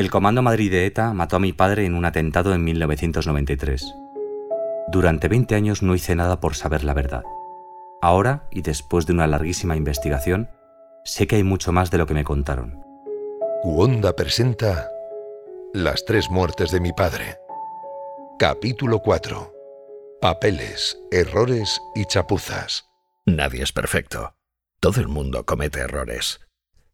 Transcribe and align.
El 0.00 0.10
Comando 0.10 0.40
Madrid 0.40 0.70
de 0.70 0.86
ETA 0.86 1.12
mató 1.12 1.36
a 1.36 1.40
mi 1.40 1.52
padre 1.52 1.84
en 1.84 1.94
un 1.94 2.06
atentado 2.06 2.54
en 2.54 2.64
1993. 2.64 3.84
Durante 4.88 5.28
20 5.28 5.54
años 5.54 5.82
no 5.82 5.94
hice 5.94 6.16
nada 6.16 6.40
por 6.40 6.54
saber 6.54 6.84
la 6.84 6.94
verdad. 6.94 7.22
Ahora, 8.00 8.48
y 8.50 8.62
después 8.62 9.04
de 9.04 9.12
una 9.12 9.26
larguísima 9.26 9.76
investigación, 9.76 10.48
sé 11.04 11.26
que 11.26 11.36
hay 11.36 11.42
mucho 11.42 11.72
más 11.72 11.90
de 11.90 11.98
lo 11.98 12.06
que 12.06 12.14
me 12.14 12.24
contaron. 12.24 12.82
Wanda 13.62 14.16
presenta 14.16 14.88
Las 15.74 16.06
tres 16.06 16.30
muertes 16.30 16.70
de 16.70 16.80
mi 16.80 16.94
padre. 16.94 17.36
Capítulo 18.38 19.00
4. 19.00 19.52
Papeles, 20.22 20.98
errores 21.10 21.78
y 21.94 22.06
chapuzas. 22.06 22.86
Nadie 23.26 23.64
es 23.64 23.72
perfecto. 23.72 24.34
Todo 24.80 25.02
el 25.02 25.08
mundo 25.08 25.44
comete 25.44 25.80
errores. 25.80 26.40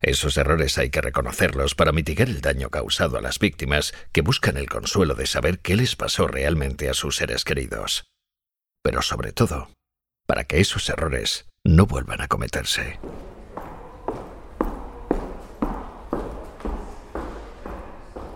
Esos 0.01 0.37
errores 0.37 0.77
hay 0.79 0.91
que 0.91 1.01
reconocerlos 1.01 1.75
para 1.75 1.93
mitigar 1.93 2.29
el 2.29 2.41
daño 2.41 2.71
causado 2.71 3.17
a 3.17 3.23
las 3.23 3.39
víctimas 3.39 3.95
que 4.13 4.21
buscan 4.21 4.57
el 4.57 4.69
consuelo 4.69 5.15
de 5.15 5.27
saber 5.27 5.59
qué 5.59 5.75
les 5.75 5.97
pasó 5.97 6.27
realmente 6.27 6.91
a 6.91 6.95
sus 6.95 7.17
seres 7.17 7.45
queridos. 7.45 8.05
Pero 8.83 9.01
sobre 9.03 9.33
todo, 9.33 9.69
para 10.27 10.45
que 10.45 10.61
esos 10.61 10.89
errores 10.91 11.47
no 11.65 11.87
vuelvan 11.87 12.21
a 12.21 12.29
cometerse. 12.29 13.01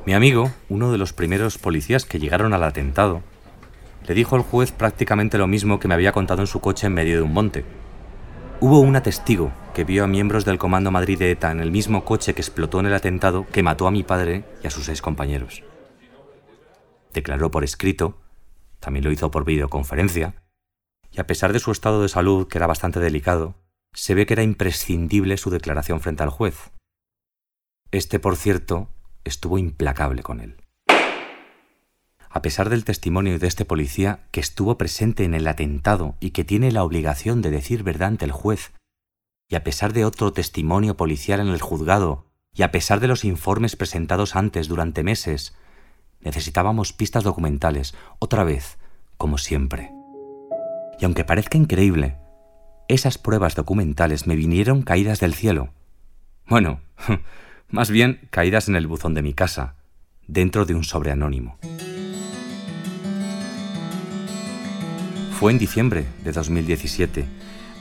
Mi 0.07 0.15
amigo, 0.15 0.51
uno 0.69 0.91
de 0.91 0.99
los 0.99 1.13
primeros 1.13 1.59
policías 1.59 2.05
que 2.07 2.19
llegaron 2.19 2.55
al 2.55 2.65
atentado, 2.65 3.23
le 4.09 4.15
dijo 4.15 4.35
al 4.35 4.43
juez 4.43 4.73
prácticamente 4.73 5.39
lo 5.39 5.47
mismo 5.47 5.79
que 5.79 5.89
me 5.89 5.95
había 5.95 6.13
contado 6.13 6.41
en 6.41 6.47
su 6.47 6.61
coche 6.61 6.87
en 6.87 6.95
medio 6.95 7.17
de 7.17 7.23
un 7.23 7.33
monte. 7.33 7.65
Hubo 8.63 8.81
un 8.81 8.93
testigo 9.01 9.51
que 9.73 9.85
vio 9.85 10.05
a 10.05 10.07
miembros 10.07 10.45
del 10.45 10.59
Comando 10.59 10.91
Madrid 10.91 11.19
de 11.19 11.31
ETA 11.31 11.51
en 11.51 11.61
el 11.61 11.71
mismo 11.71 12.05
coche 12.05 12.35
que 12.35 12.43
explotó 12.43 12.79
en 12.79 12.87
el 12.87 12.95
atentado 12.95 13.47
que 13.47 13.63
mató 13.63 13.87
a 13.87 13.91
mi 13.91 14.03
padre 14.03 14.45
y 14.63 14.67
a 14.67 14.71
sus 14.71 14.85
seis 14.85 15.01
compañeros. 15.01 15.63
Declaró 17.15 17.51
por 17.51 17.65
escrito, 17.65 18.19
también 18.79 19.07
lo 19.07 19.13
hizo 19.13 19.31
por 19.31 19.47
videoconferencia, 19.47 20.45
y 21.11 21.21
a 21.21 21.27
pesar 21.27 21.55
de 21.55 21.59
su 21.59 21.73
estado 21.73 22.03
de 22.03 22.11
salud, 22.11 22.49
que 22.49 22.59
era 22.59 22.67
bastante 22.67 23.01
delicado, 23.01 23.55
se 23.95 24.15
ve 24.15 24.27
que 24.27 24.35
era 24.35 24.43
imprescindible 24.43 25.39
su 25.39 25.49
declaración 25.49 26.01
frente 26.01 26.23
al 26.23 26.29
juez. 26.29 26.71
Este, 27.91 28.21
por 28.21 28.37
cierto, 28.37 28.91
estuvo 29.25 29.57
implacable 29.57 30.23
con 30.23 30.39
él. 30.39 30.57
A 32.33 32.43
pesar 32.43 32.71
del 32.71 32.85
testimonio 32.85 33.41
de 33.41 33.49
este 33.49 33.65
policía 33.65 34.21
que 34.31 34.39
estuvo 34.39 34.79
presente 34.79 35.25
en 35.25 35.35
el 35.35 35.49
atentado 35.49 36.15
y 36.21 36.31
que 36.31 36.45
tiene 36.45 36.71
la 36.71 36.85
obligación 36.85 37.43
de 37.43 37.51
decir 37.51 37.83
verdad 37.83 38.09
ante 38.09 38.25
el 38.25 38.31
juez, 38.31 38.73
y 39.49 39.57
a 39.57 39.65
pesar 39.65 39.93
de 39.93 40.05
otro 40.05 40.33
testimonio 40.33 40.97
policial 40.97 41.41
en 41.41 41.49
el 41.49 41.61
juzgado, 41.61 42.27
y 42.55 42.63
a 42.63 42.71
pesar 42.71 43.01
de 43.01 43.09
los 43.09 43.25
informes 43.25 43.75
presentados 43.75 44.37
antes 44.37 44.69
durante 44.69 45.03
meses, 45.03 45.57
necesitábamos 46.21 46.93
pistas 46.93 47.25
documentales, 47.25 47.95
otra 48.21 48.45
vez, 48.45 48.79
como 49.17 49.37
siempre. 49.37 49.91
Y 51.01 51.07
aunque 51.07 51.25
parezca 51.25 51.59
increíble, 51.59 52.17
esas 52.87 53.19
pruebas 53.19 53.57
documentales 53.57 54.29
me 54.29 54.37
vinieron 54.37 54.83
caídas 54.83 55.19
del 55.19 55.35
cielo. 55.35 55.73
Bueno, 56.47 56.81
más 57.69 57.91
bien 57.91 58.21
caídas 58.31 58.69
en 58.69 58.77
el 58.77 58.87
buzón 58.87 59.15
de 59.15 59.23
mi 59.23 59.35
casa, 59.35 59.75
dentro 60.29 60.65
de 60.65 60.75
un 60.75 60.85
sobre 60.85 61.11
anónimo. 61.11 61.59
Fue 65.41 65.53
en 65.53 65.59
diciembre 65.59 66.07
de 66.23 66.33
2017. 66.33 67.25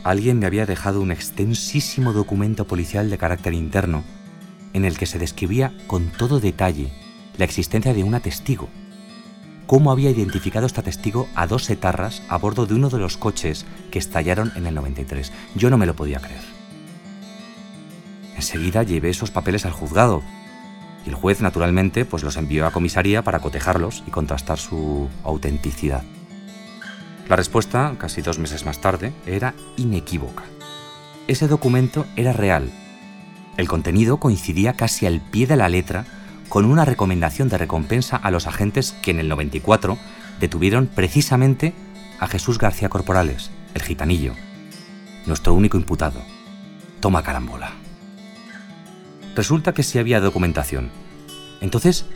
Alguien 0.05 0.39
me 0.39 0.45
había 0.45 0.65
dejado 0.65 1.01
un 1.01 1.11
extensísimo 1.11 2.13
documento 2.13 2.65
policial 2.65 3.09
de 3.09 3.17
carácter 3.17 3.53
interno 3.53 4.05
en 4.71 4.85
el 4.85 4.97
que 4.97 5.05
se 5.05 5.19
describía 5.19 5.73
con 5.85 6.07
todo 6.07 6.39
detalle 6.39 6.89
la 7.37 7.43
existencia 7.43 7.93
de 7.93 8.05
una 8.05 8.21
testigo. 8.21 8.69
Cómo 9.67 9.91
había 9.91 10.09
identificado 10.09 10.67
esta 10.67 10.83
testigo 10.83 11.27
a 11.35 11.47
dos 11.47 11.69
etarras 11.69 12.23
a 12.29 12.37
bordo 12.37 12.65
de 12.65 12.75
uno 12.75 12.89
de 12.89 12.99
los 12.99 13.17
coches 13.17 13.65
que 13.91 13.99
estallaron 13.99 14.53
en 14.55 14.65
el 14.65 14.75
93. 14.75 15.33
Yo 15.55 15.69
no 15.69 15.77
me 15.77 15.85
lo 15.85 15.97
podía 15.97 16.21
creer. 16.21 16.43
Enseguida 18.37 18.83
llevé 18.83 19.09
esos 19.09 19.31
papeles 19.31 19.65
al 19.65 19.73
juzgado 19.73 20.23
y 21.05 21.09
el 21.09 21.15
juez, 21.15 21.41
naturalmente, 21.41 22.05
pues 22.05 22.23
los 22.23 22.37
envió 22.37 22.65
a 22.65 22.71
comisaría 22.71 23.21
para 23.21 23.39
cotejarlos 23.39 24.01
y 24.07 24.11
contrastar 24.11 24.59
su 24.59 25.09
autenticidad. 25.25 26.05
La 27.29 27.35
respuesta, 27.35 27.93
casi 27.99 28.23
dos 28.23 28.39
meses 28.39 28.65
más 28.65 28.81
tarde, 28.81 29.13
era 29.27 29.53
inequívoca. 29.77 30.43
Ese 31.27 31.47
documento 31.47 32.07
era 32.15 32.33
real. 32.33 32.71
El 33.55 33.67
contenido 33.67 34.17
coincidía 34.17 34.73
casi 34.73 35.05
al 35.05 35.21
pie 35.21 35.45
de 35.45 35.55
la 35.55 35.69
letra 35.69 36.05
con 36.49 36.65
una 36.65 36.85
recomendación 36.85 37.47
de 37.47 37.59
recompensa 37.59 38.17
a 38.17 38.31
los 38.31 38.47
agentes 38.47 38.93
que 39.03 39.11
en 39.11 39.19
el 39.19 39.29
94 39.29 39.99
detuvieron 40.39 40.87
precisamente 40.87 41.75
a 42.19 42.25
Jesús 42.25 42.57
García 42.57 42.89
Corporales, 42.89 43.51
el 43.75 43.83
gitanillo, 43.83 44.33
nuestro 45.27 45.53
único 45.53 45.77
imputado. 45.77 46.23
Toma 46.99 47.21
carambola. 47.21 47.73
Resulta 49.35 49.73
que 49.73 49.83
sí 49.83 49.99
había 49.99 50.19
documentación. 50.19 50.89
Entonces, 51.61 52.07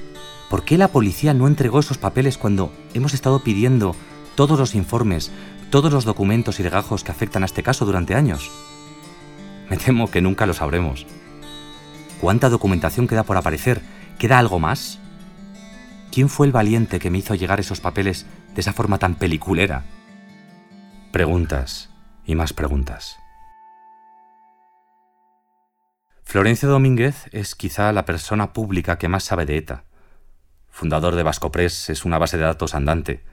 ¿por 0.50 0.66
qué 0.66 0.80
la 0.80 0.88
policía 0.88 1.36
no 1.36 1.46
entregó 1.46 1.82
esos 1.82 2.00
papeles 2.00 2.40
cuando 2.40 2.74
hemos 2.96 3.14
estado 3.14 3.44
pidiendo 3.44 3.96
todos 4.36 4.60
los 4.60 4.76
informes, 4.76 5.32
todos 5.70 5.92
los 5.92 6.06
documentos 6.06 6.60
y 6.60 6.64
legajos 6.64 7.04
que 7.04 7.12
afectan 7.12 7.44
a 7.44 7.46
este 7.46 7.64
caso 7.64 7.86
durante 7.86 8.16
años? 8.16 8.52
Me 9.70 9.78
temo 9.78 10.12
que 10.12 10.22
nunca 10.22 10.46
lo 10.46 10.54
sabremos. 10.54 11.06
¿Cuánta 12.22 12.50
documentación 12.50 13.08
queda 13.08 13.24
por 13.24 13.38
aparecer? 13.38 13.82
¿Queda 14.18 14.40
algo 14.40 14.60
más? 14.60 15.00
¿Quién 16.12 16.30
fue 16.30 16.46
el 16.46 16.54
valiente 16.54 17.00
que 17.00 17.10
me 17.10 17.18
hizo 17.18 17.36
llegar 17.36 17.60
esos 17.60 17.82
papeles 17.82 18.26
de 18.54 18.62
esa 18.62 18.74
forma 18.74 19.00
tan 19.00 19.16
peliculera? 19.16 19.84
Preguntas 21.12 21.90
y 22.26 22.36
más 22.36 22.54
preguntas. 22.54 23.18
Florencio 26.24 26.70
Domínguez 26.70 27.28
es 27.32 27.56
quizá 27.56 27.92
la 27.92 28.06
persona 28.06 28.54
pública 28.54 28.98
que 28.98 29.08
más 29.08 29.24
sabe 29.24 29.46
de 29.46 29.58
ETA. 29.58 29.84
Fundador 30.70 31.16
de 31.16 31.24
Vasco 31.24 31.52
Press 31.52 31.90
es 31.90 32.06
una 32.06 32.18
base 32.18 32.38
de 32.38 32.44
datos 32.44 32.74
andante. 32.74 33.24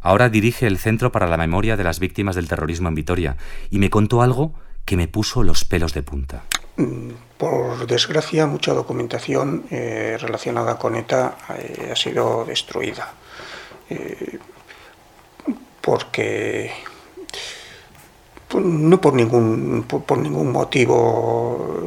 Ahora 0.00 0.28
dirige 0.28 0.66
el 0.66 0.78
Centro 0.78 1.12
para 1.12 1.26
la 1.26 1.36
Memoria 1.36 1.76
de 1.76 1.84
las 1.84 2.00
Víctimas 2.00 2.36
del 2.36 2.48
Terrorismo 2.48 2.88
en 2.88 2.94
Vitoria 2.94 3.36
y 3.70 3.78
me 3.78 3.90
contó 3.90 4.22
algo 4.22 4.54
que 4.84 4.96
me 4.96 5.08
puso 5.08 5.42
los 5.42 5.64
pelos 5.64 5.92
de 5.92 6.02
punta. 6.02 6.44
Mm, 6.76 7.10
por 7.36 7.86
desgracia, 7.86 8.46
mucha 8.46 8.72
documentación 8.72 9.64
eh, 9.70 10.16
relacionada 10.20 10.78
con 10.78 10.96
ETA 10.96 11.36
eh, 11.58 11.90
ha 11.92 11.96
sido 11.96 12.44
destruida. 12.44 13.12
Eh, 13.90 14.38
porque 15.80 16.70
no 18.62 19.00
por 19.00 19.14
ningún, 19.14 19.84
por, 19.88 20.18
ningún 20.18 20.52
motivo 20.52 21.80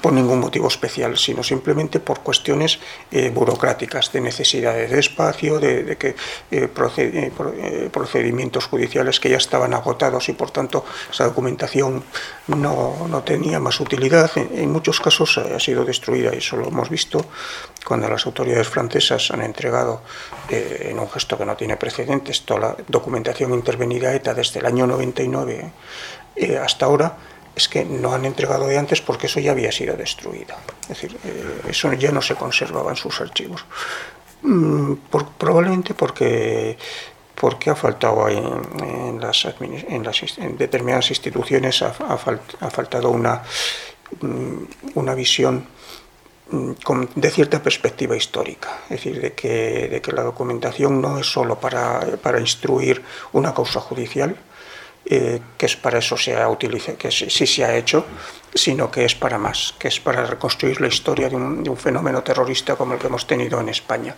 por 0.00 0.12
ningún 0.12 0.40
motivo 0.40 0.68
especial, 0.68 1.16
sino 1.16 1.42
simplemente 1.42 2.00
por 2.00 2.20
cuestiones 2.20 2.78
eh, 3.10 3.30
burocráticas, 3.30 4.12
de 4.12 4.20
necesidades 4.20 4.90
de 4.90 4.98
espacio, 4.98 5.58
de, 5.58 5.96
que 5.96 6.14
eh, 6.50 6.68
eh, 6.98 7.90
procedimientos 7.92 8.66
judiciales 8.66 9.20
que 9.20 9.30
ya 9.30 9.36
estaban 9.36 9.74
agotados 9.74 10.28
y 10.28 10.32
por 10.32 10.50
tanto 10.50 10.84
esa 11.10 11.24
documentación 11.24 12.04
no, 12.48 13.06
no 13.08 13.22
tenía 13.22 13.60
más 13.60 13.80
utilidad. 13.80 14.30
En, 14.36 14.68
muchos 14.70 15.00
casos 15.00 15.38
ha 15.38 15.58
sido 15.58 15.84
destruida 15.84 16.34
y 16.34 16.38
eso 16.38 16.56
lo 16.56 16.68
hemos 16.68 16.88
visto 16.88 17.24
cuando 17.84 18.08
las 18.08 18.26
autoridades 18.26 18.68
francesas 18.68 19.30
han 19.30 19.42
entregado 19.42 20.02
en 20.50 20.98
un 20.98 21.08
gesto 21.10 21.38
que 21.38 21.46
no 21.46 21.56
tiene 21.56 21.76
precedentes 21.76 22.42
toda 22.42 22.60
la 22.60 22.76
documentación 22.86 23.54
intervenida 23.54 24.14
ETA 24.14 24.34
desde 24.34 24.60
el 24.60 24.66
año 24.66 24.86
99 24.86 25.72
eh, 26.38 26.58
hasta 26.58 26.86
ahora 26.86 27.16
es 27.54 27.68
que 27.68 27.84
no 27.84 28.12
han 28.12 28.24
entregado 28.24 28.66
de 28.66 28.78
antes 28.78 29.00
porque 29.00 29.26
eso 29.26 29.40
ya 29.40 29.50
había 29.50 29.72
sido 29.72 29.96
destruido. 29.96 30.54
Es 30.82 30.88
decir, 30.88 31.18
eh, 31.24 31.62
eso 31.68 31.92
ya 31.94 32.12
no 32.12 32.22
se 32.22 32.36
conservaba 32.36 32.90
en 32.90 32.96
sus 32.96 33.20
archivos. 33.20 33.64
Mm, 34.42 34.94
probablemente 35.36 35.94
porque 35.94 36.78
porque 37.40 37.70
ha 37.70 37.76
faltado 37.76 38.28
en, 38.28 39.20
las, 39.20 39.44
en, 39.44 40.02
las, 40.02 40.20
determinadas 40.56 41.10
instituciones 41.10 41.82
ha, 41.82 41.94
ha, 42.08 42.70
faltado 42.70 43.10
una, 43.10 43.42
mm, 44.20 44.64
una 44.94 45.14
visión 45.14 45.64
mm, 46.50 46.72
de 47.14 47.30
cierta 47.30 47.62
perspectiva 47.62 48.16
histórica, 48.16 48.80
es 48.84 48.90
decir, 48.90 49.20
de 49.20 49.34
que, 49.34 49.88
de 49.88 50.02
que 50.02 50.12
la 50.12 50.22
documentación 50.22 51.00
no 51.00 51.18
es 51.18 51.26
solo 51.26 51.60
para, 51.60 52.00
para 52.20 52.40
instruir 52.40 53.04
una 53.32 53.54
causa 53.54 53.78
judicial, 53.78 54.36
eh, 55.10 55.40
que 55.56 55.64
es 55.64 55.74
para 55.74 56.00
eso 56.00 56.18
se 56.18 56.36
ha 56.36 56.46
utilizado, 56.50 56.98
que 56.98 57.10
sí, 57.10 57.46
se 57.46 57.64
ha 57.64 57.74
hecho, 57.74 58.04
sino 58.52 58.90
que 58.90 59.06
es 59.06 59.14
para 59.14 59.38
más, 59.38 59.74
que 59.78 59.88
es 59.88 60.00
para 60.00 60.26
reconstruir 60.26 60.82
la 60.82 60.88
historia 60.88 61.30
de 61.30 61.36
un, 61.36 61.76
fenómeno 61.78 62.22
terrorista 62.22 62.76
como 62.76 62.92
el 62.92 62.98
que 62.98 63.06
hemos 63.06 63.26
tenido 63.26 63.58
en 63.58 63.70
España. 63.70 64.14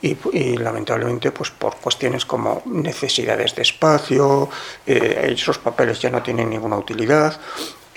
Y, 0.00 0.14
lamentablemente, 0.56 1.32
pues 1.32 1.50
por 1.50 1.74
cuestiones 1.78 2.24
como 2.26 2.62
necesidades 2.66 3.56
de 3.56 3.62
espacio, 3.62 4.48
eh, 4.86 5.34
esos 5.36 5.58
papeles 5.58 6.00
ya 6.00 6.10
no 6.10 6.22
tienen 6.22 6.48
ninguna 6.48 6.76
utilidad. 6.76 7.40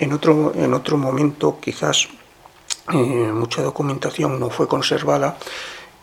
En 0.00 0.12
otro, 0.12 0.52
en 0.56 0.74
otro 0.74 0.96
momento, 0.96 1.60
quizás 1.60 2.08
mucha 2.88 3.62
documentación 3.62 4.40
no 4.40 4.50
fue 4.50 4.66
conservada 4.66 5.38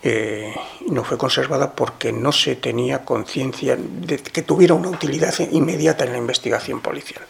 eh, 0.03 0.53
no 0.89 1.03
fue 1.03 1.18
conservada 1.18 1.74
porque 1.74 2.12
no 2.12 2.31
se 2.31 2.56
tenía 2.56 3.06
conciencia 3.06 3.75
de 3.77 4.18
que 4.18 4.42
tuviera 4.42 4.74
una 4.74 4.89
utilidad 4.89 5.33
inmediata 5.51 6.06
en 6.06 6.13
la 6.13 6.18
investigación 6.18 6.81
policial. 6.81 7.24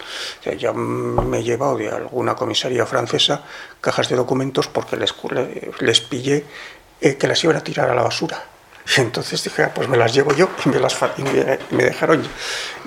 Ya 0.57 0.71
me 0.73 1.39
he 1.39 1.44
llevado 1.44 1.77
de 1.77 1.89
alguna 1.89 2.35
comisaría 2.35 2.85
francesa 2.85 3.44
cajas 3.81 4.09
de 4.09 4.15
documentos 4.15 4.68
porque 4.68 4.97
les, 4.97 5.13
les 5.79 6.01
pillé 6.01 6.45
eh, 7.01 7.18
que 7.18 7.27
las 7.27 7.44
iban 7.44 7.57
a 7.57 7.63
tirar 7.63 7.89
a 7.89 7.95
la 7.95 8.03
basura 8.03 8.50
entonces 8.97 9.43
dije, 9.43 9.63
ah, 9.63 9.71
pues 9.73 9.87
me 9.87 9.97
las 9.97 10.13
llevo 10.13 10.33
yo 10.33 10.49
y 10.65 10.69
me, 10.69 10.79
las, 10.79 10.97
me, 11.71 11.83
dejaron 11.83 12.23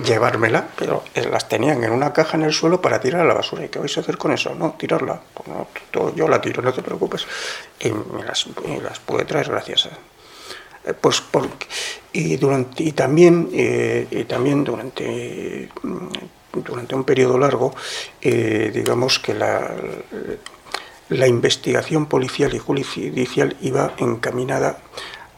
llevármela, 0.04 0.66
pero 0.76 1.04
eh, 1.14 1.26
las 1.30 1.48
tenían 1.48 1.82
en 1.84 1.92
una 1.92 2.12
caja 2.12 2.36
en 2.36 2.42
el 2.42 2.52
suelo 2.52 2.80
para 2.80 3.00
tirar 3.00 3.22
a 3.22 3.24
la 3.24 3.34
basura. 3.34 3.64
¿Y 3.64 3.68
qué 3.68 3.78
vais 3.78 3.96
a 3.96 4.00
hacer 4.00 4.18
con 4.18 4.32
eso? 4.32 4.54
No, 4.54 4.74
tirarla. 4.78 5.20
Pues 5.32 6.14
yo 6.14 6.28
la 6.28 6.40
tiro, 6.40 6.62
no 6.62 6.72
te 6.72 6.82
preocupes. 6.82 7.26
Y 7.80 7.90
me 7.90 8.24
las, 8.24 8.46
las 8.82 8.98
pude 9.00 9.24
traer 9.24 9.48
gracias 9.48 9.86
a... 9.86 9.90
Eh, 10.86 10.92
pues 10.92 11.22
durante, 12.38 12.82
y, 12.82 12.92
también, 12.92 13.48
eh, 13.52 14.06
y 14.10 14.24
también 14.24 14.62
durante, 14.62 15.70
durante 16.52 16.94
un 16.94 17.04
periodo 17.04 17.38
largo, 17.38 17.74
digamos 18.20 19.18
que 19.18 19.32
la, 19.32 19.74
la 21.08 21.26
investigación 21.26 22.06
policial 22.06 22.54
y 22.54 22.58
judicial 22.58 23.56
iba 23.62 23.94
encaminada 23.96 24.78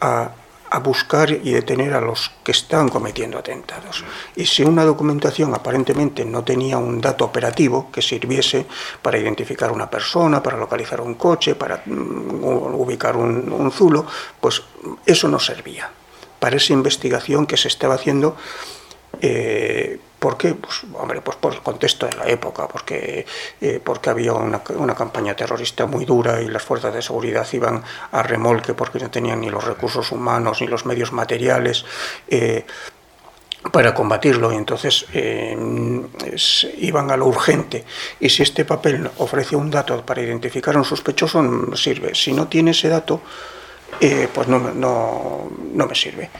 a 0.00 0.32
a 0.70 0.78
buscar 0.78 1.30
y 1.30 1.52
detener 1.52 1.94
a 1.94 2.00
los 2.00 2.32
que 2.42 2.52
están 2.52 2.88
cometiendo 2.88 3.38
atentados. 3.38 4.04
Y 4.34 4.46
si 4.46 4.62
una 4.62 4.84
documentación 4.84 5.54
aparentemente 5.54 6.24
no 6.24 6.44
tenía 6.44 6.78
un 6.78 7.00
dato 7.00 7.24
operativo 7.24 7.90
que 7.92 8.02
sirviese 8.02 8.66
para 9.02 9.18
identificar 9.18 9.70
una 9.70 9.88
persona, 9.88 10.42
para 10.42 10.56
localizar 10.56 11.00
un 11.00 11.14
coche, 11.14 11.54
para 11.54 11.82
mm, 11.84 12.74
ubicar 12.74 13.16
un 13.16 13.70
zulo, 13.72 14.06
pues 14.40 14.62
eso 15.04 15.28
no 15.28 15.38
servía 15.38 15.90
para 16.38 16.56
esa 16.56 16.72
investigación 16.72 17.46
que 17.46 17.56
se 17.56 17.68
estaba 17.68 17.94
haciendo 17.94 18.36
eh, 19.20 19.75
¿Por 20.36 20.50
qué? 20.50 20.54
Pues, 20.54 20.82
hombre, 20.92 21.22
pues 21.22 21.38
por 21.38 21.54
el 21.54 21.62
contexto 21.62 22.04
de 22.04 22.12
la 22.12 22.28
época, 22.28 22.68
porque, 22.68 23.24
eh, 23.58 23.80
porque 23.82 24.10
había 24.10 24.34
una, 24.34 24.60
una, 24.76 24.94
campaña 24.94 25.34
terrorista 25.34 25.86
muy 25.86 26.04
dura 26.04 26.42
y 26.42 26.48
las 26.48 26.62
fuerzas 26.62 26.92
de 26.92 27.00
seguridad 27.00 27.46
iban 27.52 27.82
a 28.12 28.22
remolque 28.22 28.74
porque 28.74 28.98
no 28.98 29.10
tenían 29.10 29.40
ni 29.40 29.48
los 29.48 29.64
recursos 29.64 30.12
humanos 30.12 30.60
ni 30.60 30.66
los 30.66 30.84
medios 30.84 31.10
materiales. 31.12 31.86
Eh, 32.28 32.66
para 33.72 33.94
combatirlo 33.94 34.52
y 34.52 34.56
entonces 34.56 35.06
eh, 35.12 35.56
iban 36.78 37.10
a 37.10 37.16
lo 37.16 37.26
urgente 37.26 37.84
y 38.20 38.28
si 38.28 38.42
este 38.44 38.64
papel 38.64 39.10
ofrece 39.16 39.56
un 39.56 39.70
dato 39.72 40.06
para 40.06 40.22
identificar 40.22 40.76
a 40.76 40.78
un 40.78 40.84
sospechoso 40.84 41.42
sirve 41.74 42.14
si 42.14 42.32
no 42.32 42.46
tiene 42.46 42.70
ese 42.70 42.88
dato 42.88 43.22
pues 44.32 44.46
no, 44.46 44.60
no, 44.72 45.50
no 45.72 45.86
me 45.86 45.94
sirve 45.96 46.30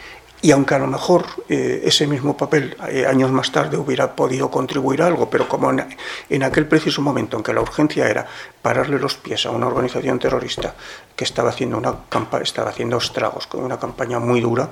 y 0.47 0.53
aunque 0.53 0.77
a 0.77 0.79
lo 0.79 0.87
mejor 0.87 1.27
eh, 1.49 1.83
ese 1.87 2.07
mismo 2.07 2.37
papel 2.37 2.77
eh, 2.89 3.05
años 3.05 3.33
más 3.33 3.51
tarde 3.51 3.77
hubiera 3.77 4.15
podido 4.15 4.49
contribuir 4.49 5.03
a 5.03 5.09
algo, 5.09 5.29
pero 5.29 5.49
como 5.49 5.73
en, 5.73 6.43
aquel 6.45 6.69
preciso 6.69 7.03
momento 7.03 7.37
en 7.37 7.43
que 7.43 7.53
la 7.53 7.63
urgencia 7.63 8.09
era 8.09 8.29
pararle 8.63 9.01
los 9.01 9.17
pies 9.17 9.45
a 9.45 9.51
una 9.51 9.67
organización 9.67 10.21
terrorista 10.21 10.77
que 11.17 11.25
estaba 11.25 11.49
haciendo, 11.49 11.79
una 11.79 11.97
estaba 12.41 12.71
haciendo 12.71 12.97
estragos 12.99 13.49
con 13.49 13.65
una 13.65 13.81
campaña 13.81 14.21
muy 14.21 14.41
dura 14.41 14.71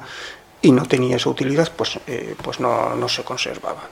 y 0.63 0.71
no 0.71 0.87
tenía 0.87 1.17
esa 1.17 1.31
utilidad, 1.31 1.73
pues, 1.77 1.99
eh, 2.07 2.37
pues 2.41 2.61
no, 2.61 2.95
no 2.95 3.09
se 3.09 3.25
conservaba. 3.25 3.91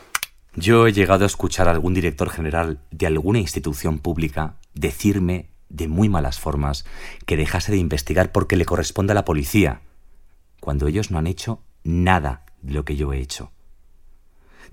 Yo 0.54 0.86
he 0.86 0.92
llegado 0.92 1.24
a 1.24 1.26
escuchar 1.26 1.66
a 1.66 1.72
algún 1.72 1.94
director 1.94 2.30
general 2.30 2.78
de 2.92 3.08
alguna 3.08 3.40
institución 3.40 3.98
pública 3.98 4.54
decirme 4.72 5.50
de 5.68 5.88
muy 5.88 6.08
malas 6.08 6.38
formas 6.38 6.84
que 7.26 7.36
dejase 7.36 7.72
de 7.72 7.78
investigar 7.78 8.30
porque 8.30 8.54
le 8.54 8.66
corresponde 8.66 9.10
a 9.10 9.14
la 9.16 9.24
policía 9.24 9.80
cuando 10.60 10.86
ellos 10.86 11.10
no 11.10 11.18
han 11.18 11.26
hecho 11.26 11.60
nada 11.84 12.44
de 12.62 12.74
lo 12.74 12.84
que 12.84 12.96
yo 12.96 13.12
he 13.12 13.18
hecho. 13.18 13.50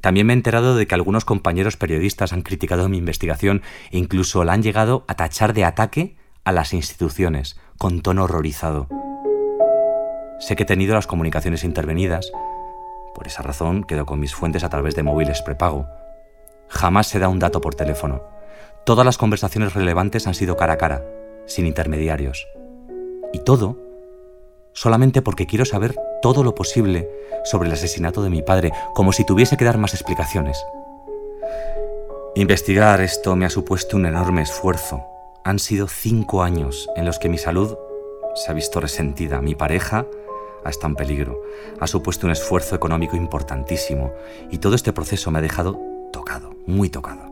También 0.01 0.27
me 0.27 0.33
he 0.33 0.35
enterado 0.37 0.75
de 0.75 0.87
que 0.87 0.95
algunos 0.95 1.25
compañeros 1.25 1.75
periodistas 1.75 2.31
han 2.31 2.41
criticado 2.41 2.87
mi 2.87 2.97
investigación 2.97 3.61
e 3.91 3.97
incluso 3.97 4.43
la 4.43 4.53
han 4.53 4.63
llegado 4.63 5.03
a 5.07 5.15
tachar 5.15 5.53
de 5.53 5.65
ataque 5.65 6.15
a 6.45 6.51
las 6.51 6.73
instituciones, 6.73 7.59
con 7.77 8.01
tono 8.01 8.23
horrorizado. 8.23 8.87
Sé 10.39 10.55
que 10.55 10.63
he 10.63 10.65
tenido 10.65 10.95
las 10.95 11.07
comunicaciones 11.07 11.65
intervenidas. 11.65 12.31
Por 13.13 13.27
esa 13.27 13.43
razón 13.43 13.83
quedo 13.83 14.05
con 14.05 14.19
mis 14.19 14.33
fuentes 14.33 14.63
a 14.63 14.69
través 14.69 14.95
de 14.95 15.03
móviles 15.03 15.41
prepago. 15.41 15.87
Jamás 16.69 17.07
se 17.07 17.19
da 17.19 17.27
un 17.27 17.39
dato 17.39 17.59
por 17.59 17.75
teléfono. 17.75 18.23
Todas 18.85 19.05
las 19.05 19.17
conversaciones 19.17 19.73
relevantes 19.73 20.27
han 20.27 20.33
sido 20.33 20.55
cara 20.55 20.73
a 20.73 20.77
cara, 20.77 21.03
sin 21.45 21.65
intermediarios. 21.65 22.47
Y 23.33 23.39
todo 23.39 23.88
solamente 24.79 25.21
porque 25.21 25.45
quiero 25.45 25.65
saber 25.65 25.93
todo 26.21 26.41
lo 26.41 26.55
posible 26.55 27.09
sobre 27.43 27.67
el 27.67 27.73
asesinato 27.73 28.23
de 28.23 28.29
mi 28.29 28.41
padre, 28.41 28.71
como 28.95 29.11
si 29.11 29.25
tuviese 29.25 29.57
que 29.57 29.65
dar 29.65 29.77
más 29.77 29.93
explicaciones. 29.93 30.65
Investigar 32.35 33.01
esto 33.01 33.35
me 33.35 33.45
ha 33.45 33.49
supuesto 33.49 33.97
un 33.97 34.05
enorme 34.05 34.41
esfuerzo. 34.41 35.03
Han 35.43 35.59
sido 35.59 35.89
cinco 35.89 36.43
años 36.43 36.87
en 36.95 37.05
los 37.05 37.19
que 37.19 37.27
mi 37.27 37.37
salud 37.37 37.77
se 38.35 38.49
ha 38.49 38.53
visto 38.53 38.79
resentida. 38.79 39.41
Mi 39.41 39.53
pareja 39.53 40.05
ha 40.63 40.85
en 40.87 40.95
peligro. 40.95 41.41
Ha 41.81 41.87
supuesto 41.87 42.25
un 42.25 42.31
esfuerzo 42.31 42.73
económico 42.73 43.17
importantísimo. 43.17 44.13
Y 44.49 44.59
todo 44.59 44.75
este 44.75 44.93
proceso 44.93 45.29
me 45.29 45.39
ha 45.39 45.41
dejado 45.41 45.77
tocado, 46.13 46.55
muy 46.67 46.89
tocado. 46.89 47.29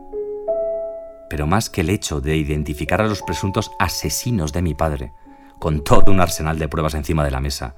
Pero 1.30 1.46
más 1.46 1.70
que 1.70 1.80
el 1.80 1.88
hecho 1.88 2.20
de 2.20 2.36
identificar 2.36 3.00
a 3.00 3.06
los 3.06 3.22
presuntos 3.22 3.70
asesinos 3.78 4.52
de 4.52 4.60
mi 4.60 4.74
padre, 4.74 5.12
con 5.58 5.82
todo 5.82 6.12
un 6.12 6.20
arsenal 6.20 6.58
de 6.58 6.68
pruebas 6.68 6.94
encima 6.94 7.24
de 7.24 7.30
la 7.30 7.40
mesa. 7.40 7.74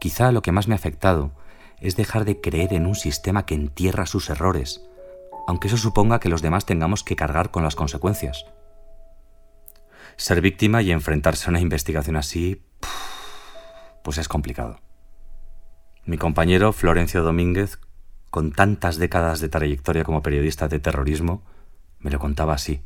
Quizá 0.00 0.32
lo 0.32 0.42
que 0.42 0.52
más 0.52 0.68
me 0.68 0.74
ha 0.74 0.76
afectado 0.76 1.32
es 1.80 1.96
dejar 1.96 2.24
de 2.24 2.40
creer 2.40 2.72
en 2.72 2.86
un 2.86 2.94
sistema 2.94 3.46
que 3.46 3.54
entierra 3.54 4.06
sus 4.06 4.30
errores, 4.30 4.82
aunque 5.46 5.68
eso 5.68 5.76
suponga 5.76 6.20
que 6.20 6.28
los 6.28 6.42
demás 6.42 6.66
tengamos 6.66 7.02
que 7.02 7.16
cargar 7.16 7.50
con 7.50 7.62
las 7.62 7.74
consecuencias. 7.74 8.46
Ser 10.16 10.40
víctima 10.40 10.82
y 10.82 10.90
enfrentarse 10.90 11.46
a 11.46 11.50
una 11.50 11.60
investigación 11.60 12.16
así, 12.16 12.62
pues 14.02 14.18
es 14.18 14.28
complicado. 14.28 14.80
Mi 16.04 16.18
compañero 16.18 16.72
Florencio 16.72 17.22
Domínguez, 17.22 17.78
con 18.30 18.52
tantas 18.52 18.96
décadas 18.96 19.40
de 19.40 19.48
trayectoria 19.48 20.04
como 20.04 20.22
periodista 20.22 20.68
de 20.68 20.80
terrorismo, 20.80 21.42
me 22.00 22.10
lo 22.10 22.18
contaba 22.18 22.54
así. 22.54 22.82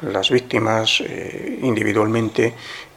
Las 0.00 0.30
víctimas 0.30 1.00
eh, 1.00 1.58
individualmente 1.62 2.54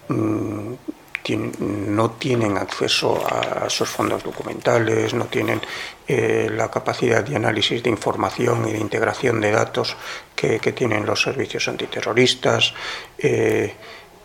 no 0.09 2.11
tienen 2.11 2.57
acceso 2.57 3.23
a 3.25 3.67
esos 3.67 3.89
fondos 3.89 4.23
documentales, 4.23 5.13
no 5.13 5.25
tienen 5.25 5.61
eh, 6.07 6.49
la 6.51 6.71
capacidad 6.71 7.23
de 7.23 7.35
análisis 7.35 7.83
de 7.83 7.89
información 7.89 8.67
y 8.67 8.73
de 8.73 8.79
integración 8.79 9.39
de 9.39 9.51
datos 9.51 9.95
que, 10.35 10.59
tienen 10.59 11.05
los 11.05 11.21
servicios 11.21 11.67
antiterroristas. 11.67 12.73
Eh, 13.17 13.73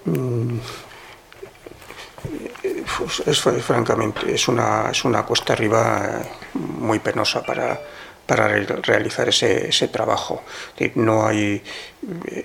mm, 0.05 0.59
es, 3.27 3.41
francamente 3.41 4.35
es 4.35 4.49
una, 4.49 4.91
es 4.91 5.05
una 5.05 5.25
cuesta 5.25 5.53
arriba 5.53 6.23
muy 6.55 7.01
penosa 7.01 7.43
para, 7.43 7.79
para 8.27 8.49
realizar 8.49 9.29
ese, 9.29 9.69
ese 9.69 9.89
trabajo. 9.89 10.43
No 10.95 11.27
hay, 11.27 11.63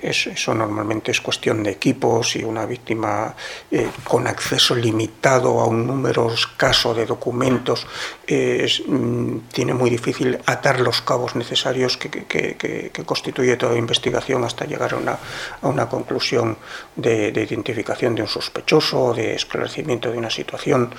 eso 0.01 0.53
normalmente 0.53 1.11
es 1.11 1.21
cuestión 1.21 1.63
de 1.63 1.71
equipos 1.71 2.35
y 2.35 2.43
una 2.43 2.65
víctima 2.65 3.35
eh, 3.71 3.89
con 4.03 4.27
acceso 4.27 4.75
limitado 4.75 5.59
a 5.59 5.65
un 5.65 5.85
número 5.87 6.31
escaso 6.33 6.93
de 6.93 7.05
documentos 7.05 7.85
mm, 8.27 9.37
tiene 9.51 9.73
muy 9.73 9.89
difícil 9.89 10.37
atar 10.45 10.79
los 10.79 11.01
cabos 11.01 11.35
necesarios 11.35 11.97
que, 11.97 12.09
que, 12.09 12.55
que, 12.55 13.03
constituye 13.05 13.55
toda 13.57 13.77
investigación 13.77 14.43
hasta 14.43 14.65
llegar 14.65 14.93
a 14.93 14.97
una, 14.97 15.17
a 15.61 15.67
una 15.67 15.87
conclusión 15.87 16.57
de, 16.95 17.29
identificación 17.29 18.15
de 18.15 18.23
un 18.23 18.27
sospechoso, 18.27 19.13
de 19.13 19.35
esclarecimiento 19.35 20.11
de 20.11 20.17
una 20.17 20.29
situación. 20.29 20.93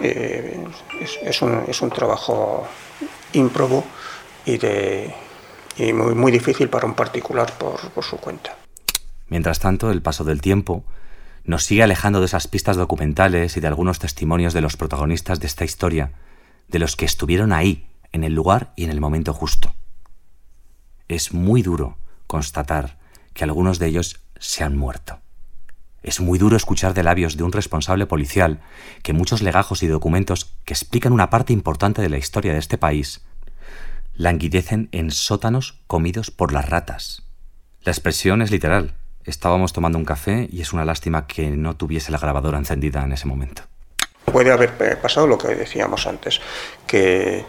Eh, 0.00 0.64
es, 1.00 1.18
es, 1.22 1.42
un, 1.42 1.64
es 1.66 1.80
un 1.80 1.90
trabajo 1.90 2.66
ímprobo 3.32 3.84
y, 4.46 4.58
de, 4.58 5.12
muy, 5.92 6.14
muy 6.14 6.32
difícil 6.32 6.68
para 6.68 6.86
un 6.86 6.94
particular 6.94 7.52
por, 7.58 7.90
por 7.90 8.04
su 8.04 8.16
cuenta. 8.16 8.56
Mientras 9.28 9.58
tanto, 9.58 9.90
el 9.90 10.02
paso 10.02 10.24
del 10.24 10.40
tiempo 10.40 10.84
nos 11.44 11.64
sigue 11.64 11.82
alejando 11.82 12.20
de 12.20 12.26
esas 12.26 12.48
pistas 12.48 12.76
documentales 12.76 13.56
y 13.56 13.60
de 13.60 13.66
algunos 13.66 13.98
testimonios 13.98 14.54
de 14.54 14.60
los 14.60 14.76
protagonistas 14.76 15.40
de 15.40 15.46
esta 15.46 15.64
historia, 15.64 16.12
de 16.68 16.78
los 16.78 16.96
que 16.96 17.04
estuvieron 17.04 17.52
ahí, 17.52 17.86
en 18.12 18.24
el 18.24 18.34
lugar 18.34 18.72
y 18.76 18.84
en 18.84 18.90
el 18.90 19.00
momento 19.00 19.34
justo. 19.34 19.74
Es 21.08 21.32
muy 21.32 21.62
duro 21.62 21.98
constatar 22.26 22.98
que 23.34 23.44
algunos 23.44 23.78
de 23.78 23.86
ellos 23.88 24.22
se 24.38 24.64
han 24.64 24.76
muerto. 24.76 25.20
Es 26.02 26.20
muy 26.20 26.38
duro 26.38 26.56
escuchar 26.56 26.94
de 26.94 27.02
labios 27.02 27.36
de 27.36 27.42
un 27.42 27.52
responsable 27.52 28.06
policial 28.06 28.60
que 29.02 29.12
muchos 29.12 29.42
legajos 29.42 29.82
y 29.82 29.88
documentos 29.88 30.56
que 30.64 30.72
explican 30.72 31.12
una 31.12 31.30
parte 31.30 31.52
importante 31.52 32.00
de 32.00 32.08
la 32.08 32.18
historia 32.18 32.52
de 32.52 32.58
este 32.58 32.78
país 32.78 33.24
languidecen 34.16 34.88
en 34.92 35.10
sótanos 35.10 35.80
comidos 35.86 36.30
por 36.30 36.52
las 36.52 36.68
ratas. 36.68 37.22
La 37.82 37.92
expresión 37.92 38.42
es 38.42 38.50
literal. 38.50 38.94
Estábamos 39.24 39.72
tomando 39.72 39.98
un 39.98 40.04
café 40.04 40.48
y 40.50 40.60
es 40.60 40.72
una 40.72 40.84
lástima 40.84 41.26
que 41.26 41.50
no 41.50 41.76
tuviese 41.76 42.12
la 42.12 42.18
grabadora 42.18 42.58
encendida 42.58 43.02
en 43.02 43.12
ese 43.12 43.26
momento. 43.26 43.62
Puede 44.24 44.52
haber 44.52 44.74
eh, 44.80 44.96
pasado 44.96 45.26
lo 45.26 45.38
que 45.38 45.54
decíamos 45.54 46.06
antes, 46.06 46.40
que 46.86 47.44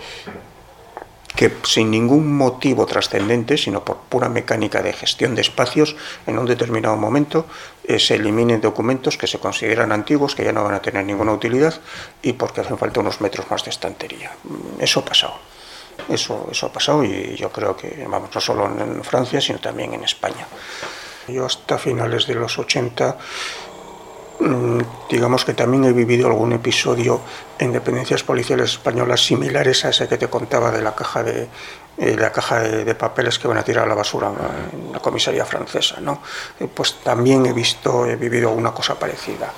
que 1.38 1.54
sin 1.64 1.92
ningún 1.92 2.36
motivo 2.36 2.88
trascendente, 2.88 3.58
sino 3.58 3.86
por 3.86 3.98
pura 4.10 4.28
mecánica 4.28 4.82
de 4.82 4.92
gestión 4.92 5.36
de 5.36 5.42
espacios, 5.42 5.96
en 6.26 6.40
un 6.40 6.48
determinado 6.48 6.98
momento 6.98 7.46
eh, 7.84 8.00
se 8.00 8.16
eliminen 8.16 8.60
documentos 8.60 9.18
que 9.20 9.28
se 9.28 9.38
consideran 9.38 9.92
antiguos, 9.92 10.34
que 10.34 10.44
ya 10.44 10.52
no 10.52 10.64
van 10.64 10.74
a 10.74 10.82
tener 10.82 11.06
ninguna 11.06 11.32
utilidad, 11.32 11.80
y 12.24 12.34
porque 12.34 12.62
hacen 12.62 12.80
falta 12.80 13.02
unos 13.02 13.22
metros 13.22 13.50
más 13.52 13.64
de 13.64 13.70
estantería. 13.70 14.32
Mm, 14.44 14.82
eso 14.82 15.02
ha 15.02 15.06
pasado. 15.06 15.36
Eso, 16.10 16.48
eso 16.52 16.68
ha 16.68 16.72
pasado 16.72 17.04
y 17.04 17.36
yo 17.36 17.52
creo 17.52 17.76
que, 17.76 18.06
vamos, 18.08 18.30
no 18.34 18.42
solo 18.42 18.66
en 18.66 19.04
Francia, 19.04 19.42
sino 19.42 19.60
también 19.60 19.94
en 19.94 20.04
España. 20.04 20.48
Yo 21.28 21.46
hasta 21.46 21.78
finales 21.78 22.26
de 22.26 22.36
los 22.36 22.58
80 22.58 23.18
Mm, 24.40 24.82
digamos 25.10 25.46
que 25.46 25.54
también 25.54 25.86
he 25.86 25.94
vivido 25.94 26.28
algún 26.28 26.54
episodio 26.54 27.22
en 27.58 27.72
dependencias 27.72 28.22
policiales 28.22 28.74
españolas 28.74 29.26
similares 29.26 29.84
a 29.86 29.90
ese 29.90 30.08
que 30.08 30.18
te 30.18 30.28
contaba 30.28 30.70
de 30.70 30.84
la 30.84 30.94
caja 30.94 31.24
de, 31.24 31.48
eh, 31.98 32.16
la 32.16 32.32
caja 32.32 32.60
de, 32.60 32.94
papeles 32.94 33.40
que 33.40 33.48
van 33.48 33.58
a 33.58 33.64
tirar 33.64 33.86
a 33.86 33.88
la 33.88 33.96
basura 33.96 34.32
en 34.72 34.92
la 34.92 35.00
comisaría 35.00 35.44
francesa. 35.44 36.00
¿no? 36.02 36.22
Eh, 36.60 36.68
pues 36.72 36.98
también 37.04 37.48
he 37.48 37.54
visto, 37.54 38.06
he 38.06 38.16
vivido 38.16 38.52
una 38.52 38.72
cosa 38.72 39.00
parecida. 39.00 39.52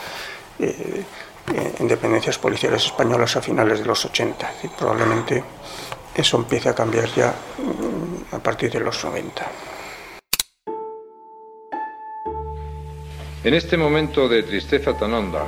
Eh, 0.59 1.03
en 1.79 1.87
dependencias 1.87 2.37
policiales 2.37 2.85
españolas 2.85 3.35
a 3.35 3.41
finales 3.41 3.79
de 3.79 3.85
los 3.85 4.05
80. 4.05 4.51
probablemente 4.77 5.43
eso 6.19 6.37
empiece 6.37 6.69
a 6.69 6.75
cambiar 6.75 7.07
ya 7.15 7.33
mm, 7.57 8.35
a 8.35 8.39
partir 8.39 8.71
de 8.71 8.79
los 8.79 9.03
90. 9.03 9.45
En 13.43 13.53
este 13.53 13.77
momento 13.77 14.27
de 14.27 14.43
tristeza 14.43 14.97
tan 14.97 15.13
honda, 15.13 15.45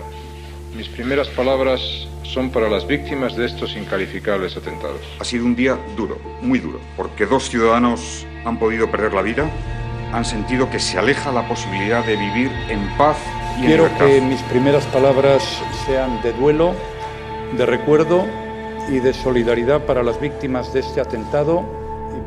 mis 0.75 0.87
primeras 0.87 1.27
palabras 1.29 1.81
son 2.23 2.49
para 2.49 2.69
las 2.69 2.87
víctimas 2.87 3.35
de 3.35 3.45
estos 3.45 3.75
incalificables 3.75 4.55
atentados. 4.55 5.01
Ha 5.19 5.25
sido 5.25 5.45
un 5.45 5.55
día 5.55 5.77
duro, 5.97 6.17
muy 6.41 6.59
duro, 6.59 6.79
porque 6.95 7.25
dos 7.25 7.49
ciudadanos 7.49 8.25
han 8.45 8.57
podido 8.57 8.89
perder 8.89 9.13
la 9.13 9.21
vida, 9.21 9.51
han 10.13 10.23
sentido 10.23 10.69
que 10.69 10.79
se 10.79 10.97
aleja 10.97 11.33
la 11.33 11.45
posibilidad 11.47 12.05
de 12.05 12.15
vivir 12.15 12.49
en 12.69 12.79
paz 12.97 13.17
y 13.59 13.65
Quiero 13.65 13.89
que 13.97 14.21
mis 14.21 14.41
primeras 14.43 14.85
palabras 14.85 15.43
sean 15.85 16.21
de 16.21 16.31
duelo, 16.31 16.73
de 17.57 17.65
recuerdo 17.65 18.25
y 18.89 18.99
de 18.99 19.13
solidaridad 19.13 19.85
para 19.85 20.03
las 20.03 20.19
víctimas 20.19 20.73
de 20.73 20.81
este 20.81 21.01
atentado. 21.01 21.63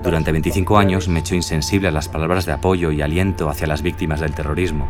Durante 0.02 0.32
25 0.32 0.78
años 0.78 1.08
me 1.08 1.20
hecho 1.20 1.34
insensible 1.34 1.88
a 1.88 1.92
las 1.92 2.08
palabras 2.08 2.46
de 2.46 2.52
apoyo 2.52 2.90
y 2.90 3.02
aliento 3.02 3.48
hacia 3.48 3.66
las 3.66 3.82
víctimas 3.82 4.20
del 4.20 4.34
terrorismo 4.34 4.88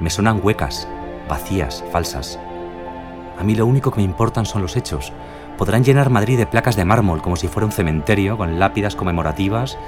me 0.00 0.10
sonan 0.10 0.40
huecas, 0.42 0.88
vacías, 1.28 1.84
falsas. 1.92 2.38
A 3.38 3.44
mí 3.44 3.54
lo 3.54 3.66
único 3.66 3.90
que 3.90 3.98
me 3.98 4.04
importan 4.04 4.46
son 4.46 4.62
los 4.62 4.76
hechos. 4.76 5.12
Podrán 5.58 5.84
llenar 5.84 6.10
Madrid 6.10 6.38
de 6.38 6.46
placas 6.46 6.74
de 6.74 6.86
mármol 6.86 7.22
como 7.22 7.36
si 7.36 7.48
fuera 7.48 7.66
un 7.66 7.72
cementerio 7.72 8.38
con 8.38 8.58
lápidas 8.58 8.96
conmemorativas, 8.96 9.78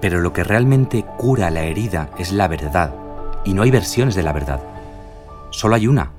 pero 0.00 0.20
lo 0.20 0.32
que 0.32 0.44
realmente 0.44 1.04
cura 1.16 1.50
la 1.50 1.62
herida 1.62 2.10
es 2.18 2.32
la 2.32 2.48
verdad, 2.48 2.94
y 3.44 3.54
no 3.54 3.62
hay 3.62 3.70
versiones 3.70 4.16
de 4.16 4.24
la 4.24 4.32
verdad. 4.32 4.60
Solo 5.50 5.76
hay 5.76 5.86
una. 5.86 6.10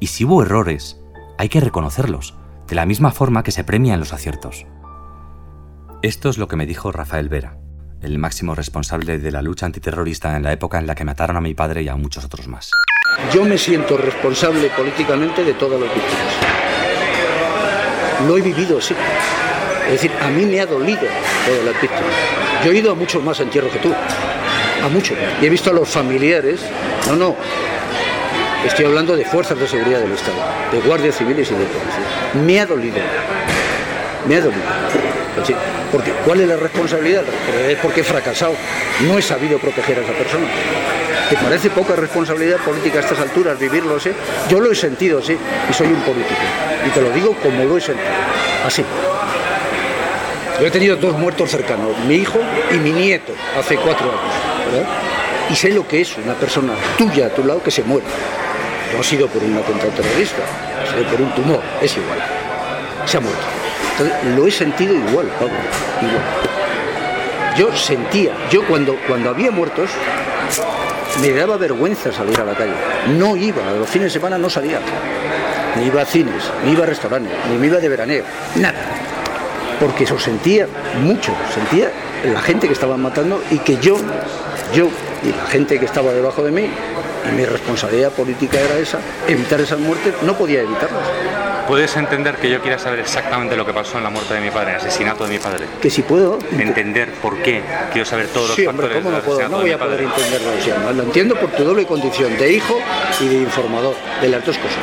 Y 0.00 0.06
si 0.06 0.24
hubo 0.24 0.42
errores, 0.42 1.00
hay 1.36 1.48
que 1.48 1.60
reconocerlos, 1.60 2.34
de 2.68 2.74
la 2.74 2.86
misma 2.86 3.10
forma 3.10 3.42
que 3.42 3.52
se 3.52 3.64
premian 3.64 4.00
los 4.00 4.12
aciertos. 4.12 4.66
Esto 6.02 6.28
es 6.28 6.38
lo 6.38 6.48
que 6.48 6.56
me 6.56 6.66
dijo 6.66 6.92
Rafael 6.92 7.28
Vera 7.28 7.58
el 8.02 8.18
máximo 8.18 8.54
responsable 8.54 9.18
de 9.18 9.30
la 9.32 9.42
lucha 9.42 9.66
antiterrorista 9.66 10.36
en 10.36 10.42
la 10.42 10.52
época 10.52 10.78
en 10.78 10.86
la 10.86 10.94
que 10.94 11.04
mataron 11.04 11.36
a 11.36 11.40
mi 11.40 11.54
padre 11.54 11.82
y 11.82 11.88
a 11.88 11.96
muchos 11.96 12.24
otros 12.24 12.46
más. 12.46 12.70
Yo 13.32 13.44
me 13.44 13.58
siento 13.58 13.96
responsable 13.96 14.68
políticamente 14.70 15.44
de 15.44 15.54
todas 15.54 15.80
las 15.80 15.92
víctimas. 15.92 16.34
Lo 18.26 18.36
he 18.36 18.40
vivido 18.40 18.78
así. 18.78 18.94
Es 19.86 19.92
decir, 19.92 20.12
a 20.20 20.28
mí 20.28 20.44
me 20.44 20.60
ha 20.60 20.66
dolido 20.66 21.00
todas 21.46 21.64
las 21.64 21.80
víctimas. 21.80 22.14
Yo 22.64 22.72
he 22.72 22.76
ido 22.76 22.92
a 22.92 22.94
muchos 22.94 23.22
más 23.22 23.40
entierros 23.40 23.72
que 23.72 23.78
tú. 23.78 23.92
A 23.92 24.88
muchos. 24.88 25.16
Y 25.40 25.46
he 25.46 25.50
visto 25.50 25.70
a 25.70 25.72
los 25.72 25.88
familiares. 25.88 26.60
No, 27.08 27.16
no. 27.16 27.36
Estoy 28.64 28.84
hablando 28.84 29.16
de 29.16 29.24
fuerzas 29.24 29.58
de 29.58 29.66
seguridad 29.66 30.00
del 30.00 30.12
Estado, 30.12 30.36
de 30.72 30.80
guardias 30.80 31.16
civiles 31.16 31.50
y 31.50 31.54
de 31.54 31.64
policía. 31.64 32.17
Me 32.34 32.60
ha 32.60 32.66
dolido. 32.66 32.96
Me 34.26 34.36
ha 34.36 34.40
dolido. 34.40 34.62
Porque 35.92 36.12
¿cuál 36.24 36.40
es 36.40 36.48
la 36.48 36.56
responsabilidad? 36.56 37.22
Es 37.68 37.78
porque 37.78 38.00
he 38.00 38.04
fracasado. 38.04 38.54
No 39.06 39.18
he 39.18 39.22
sabido 39.22 39.58
proteger 39.58 39.98
a 39.98 40.02
esa 40.02 40.12
persona. 40.12 40.46
¿Te 41.30 41.36
parece 41.36 41.70
poca 41.70 41.94
responsabilidad 41.94 42.58
política 42.58 42.98
a 42.98 43.00
estas 43.00 43.20
alturas 43.20 43.58
vivirlo 43.58 43.96
así? 43.96 44.10
Yo 44.48 44.60
lo 44.60 44.72
he 44.72 44.74
sentido 44.74 45.18
así 45.18 45.36
y 45.68 45.72
soy 45.72 45.88
un 45.88 46.00
político. 46.00 46.40
Y 46.86 46.90
te 46.90 47.00
lo 47.00 47.10
digo 47.10 47.34
como 47.42 47.64
lo 47.64 47.76
he 47.76 47.80
sentido. 47.80 48.08
Así. 48.66 48.84
Yo 50.60 50.66
he 50.66 50.70
tenido 50.70 50.96
dos 50.96 51.16
muertos 51.16 51.50
cercanos, 51.50 51.96
mi 52.06 52.16
hijo 52.16 52.40
y 52.72 52.78
mi 52.78 52.90
nieto, 52.90 53.32
hace 53.56 53.76
cuatro 53.76 54.06
años. 54.06 54.86
Y 55.50 55.54
sé 55.54 55.70
lo 55.70 55.86
que 55.86 56.00
es 56.00 56.16
una 56.18 56.34
persona 56.34 56.72
tuya 56.96 57.26
a 57.26 57.30
tu 57.30 57.44
lado 57.44 57.62
que 57.62 57.70
se 57.70 57.82
muere. 57.82 58.06
No 58.92 59.00
ha 59.00 59.04
sido 59.04 59.28
por 59.28 59.42
un 59.42 59.56
atentado 59.56 59.90
terrorista, 59.92 60.42
ha 60.82 60.90
sido 60.90 61.10
por 61.10 61.20
un 61.20 61.34
tumor, 61.34 61.60
es 61.80 61.96
igual. 61.96 62.18
Se 63.06 63.16
ha 63.16 63.20
muerto 63.20 63.58
lo 64.36 64.46
he 64.46 64.50
sentido 64.50 64.94
igual, 64.94 65.26
Pablo, 65.38 65.54
igual. 66.00 66.22
Yo 67.56 67.74
sentía, 67.76 68.32
yo 68.50 68.64
cuando, 68.66 68.96
cuando 69.06 69.30
había 69.30 69.50
muertos, 69.50 69.90
me 71.20 71.32
daba 71.32 71.56
vergüenza 71.56 72.12
salir 72.12 72.38
a 72.40 72.44
la 72.44 72.54
calle. 72.54 72.74
No 73.18 73.36
iba, 73.36 73.68
a 73.68 73.72
los 73.72 73.88
fines 73.88 74.12
de 74.12 74.18
semana 74.18 74.38
no 74.38 74.48
salía. 74.48 74.78
Ni 75.76 75.86
iba 75.86 76.02
a 76.02 76.04
cines, 76.04 76.44
ni 76.64 76.72
iba 76.72 76.84
a 76.84 76.86
restaurantes, 76.86 77.32
ni 77.50 77.58
me 77.58 77.66
iba 77.66 77.78
de 77.78 77.88
veraneo, 77.88 78.24
nada. 78.56 78.78
Porque 79.80 80.04
eso 80.04 80.18
sentía 80.18 80.66
mucho, 81.02 81.32
sentía 81.52 81.90
la 82.24 82.40
gente 82.40 82.66
que 82.66 82.72
estaban 82.72 83.00
matando 83.00 83.42
y 83.50 83.58
que 83.58 83.76
yo, 83.78 83.96
yo 84.74 84.88
y 85.22 85.32
la 85.32 85.46
gente 85.46 85.78
que 85.78 85.84
estaba 85.84 86.12
debajo 86.12 86.42
de 86.42 86.52
mí, 86.52 86.68
mi 87.32 87.44
responsabilidad 87.44 88.12
política 88.12 88.58
era 88.60 88.78
esa, 88.78 88.98
evitar 89.26 89.60
esas 89.60 89.78
muertes, 89.78 90.14
no 90.22 90.36
podía 90.36 90.60
evitarlas. 90.60 91.02
¿Puedes 91.68 91.94
entender 91.98 92.36
que 92.36 92.48
yo 92.48 92.62
quiera 92.62 92.78
saber 92.78 92.98
exactamente 92.98 93.54
lo 93.54 93.66
que 93.66 93.74
pasó 93.74 93.98
en 93.98 94.04
la 94.04 94.08
muerte 94.08 94.32
de 94.32 94.40
mi 94.40 94.50
padre, 94.50 94.70
el 94.70 94.76
asesinato 94.76 95.24
de 95.24 95.30
mi 95.30 95.38
padre? 95.38 95.66
Que 95.82 95.90
si 95.90 96.00
puedo. 96.00 96.38
Entender 96.58 97.12
por 97.20 97.42
qué. 97.42 97.60
Quiero 97.92 98.06
saber 98.06 98.28
todos 98.28 98.48
los 98.48 98.56
sí, 98.56 98.66
hombre, 98.66 98.88
¿cómo 98.88 99.10
no 99.10 99.20
puedo? 99.20 99.46
No 99.50 99.58
voy 99.58 99.72
a 99.72 99.78
poder 99.78 100.00
entenderlo. 100.00 100.50
¿no? 100.82 100.92
Lo 100.94 101.02
entiendo 101.02 101.34
por 101.34 101.50
tu 101.50 101.64
doble 101.64 101.86
condición, 101.86 102.38
de 102.38 102.52
hijo 102.52 102.80
y 103.20 103.28
de 103.28 103.34
informador, 103.34 103.94
de 104.22 104.28
las 104.28 104.46
dos 104.46 104.56
cosas. 104.56 104.78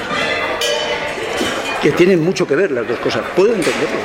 Que 1.81 1.91
tienen 1.91 2.23
mucho 2.23 2.45
que 2.45 2.55
ver 2.55 2.69
las 2.69 2.87
dos 2.87 2.99
cosas. 2.99 3.23
Puedo 3.35 3.55
entenderlo. 3.55 3.97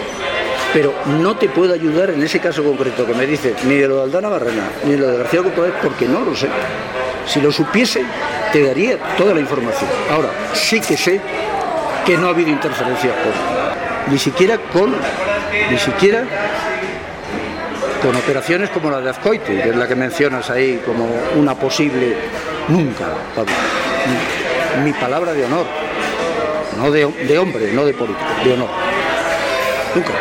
Pero 0.72 0.94
no 1.20 1.36
te 1.36 1.50
puedo 1.50 1.74
ayudar 1.74 2.08
en 2.08 2.22
ese 2.22 2.40
caso 2.40 2.64
concreto 2.64 3.04
que 3.04 3.12
me 3.12 3.26
dices, 3.26 3.62
ni 3.64 3.74
de 3.74 3.88
lo 3.88 3.96
de 3.96 4.02
Aldana 4.04 4.30
Barrena, 4.30 4.70
ni 4.84 4.92
de 4.92 4.98
lo 4.98 5.08
de 5.08 5.18
García 5.18 5.42
Copérez, 5.42 5.74
porque 5.82 6.06
no 6.06 6.20
lo 6.20 6.34
sé. 6.34 6.48
Si 7.30 7.40
lo 7.40 7.52
supiese, 7.52 8.04
te 8.52 8.64
daría 8.64 8.98
toda 9.16 9.34
la 9.34 9.40
información. 9.40 9.88
Ahora, 10.10 10.30
sí 10.52 10.80
que 10.80 10.96
sé 10.96 11.20
que 12.04 12.16
no 12.16 12.26
ha 12.26 12.30
habido 12.30 12.50
interferencia 12.50 13.12
con, 13.22 14.12
ni 14.12 14.18
siquiera 14.18 14.58
con, 14.58 14.92
ni 15.70 15.78
siquiera 15.78 16.24
con 18.02 18.16
operaciones 18.16 18.70
como 18.70 18.90
la 18.90 19.00
de 19.00 19.10
Azcoiti, 19.10 19.52
que 19.52 19.68
es 19.68 19.76
la 19.76 19.86
que 19.86 19.94
mencionas 19.94 20.50
ahí 20.50 20.82
como 20.84 21.06
una 21.36 21.54
posible, 21.54 22.16
nunca, 22.66 23.06
Pablo. 23.36 23.52
Mi, 24.82 24.92
palabra 24.92 25.32
de 25.32 25.44
honor, 25.44 25.66
no 26.78 26.90
de 26.90 27.04
hombre, 27.38 27.72
no 27.72 27.84
de 27.84 27.94
político, 27.94 28.28
de 28.42 28.52
honor. 28.54 28.70
Nunca. 29.94 30.12